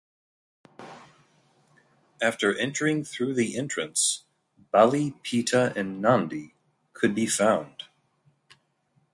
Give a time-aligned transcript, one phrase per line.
[2.23, 4.23] After entering through the entrance
[4.71, 6.53] bali pita and nandhi
[6.95, 7.83] could be found.